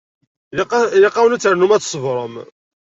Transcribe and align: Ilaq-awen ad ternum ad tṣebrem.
Ilaq-awen 0.95 1.35
ad 1.35 1.41
ternum 1.41 1.71
ad 1.75 1.81
tṣebrem. 1.81 2.35